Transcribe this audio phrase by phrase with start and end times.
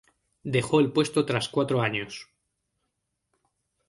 [0.55, 2.27] Dejó el puesto tras cuatro años.